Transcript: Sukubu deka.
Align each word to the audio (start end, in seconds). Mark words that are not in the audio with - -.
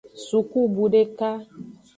Sukubu 0.25 0.83
deka. 0.93 1.29